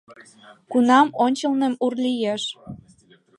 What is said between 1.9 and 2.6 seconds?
лиеш?